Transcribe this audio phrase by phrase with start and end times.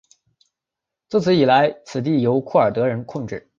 [1.09, 3.47] 自此以来该地由库尔德人控制。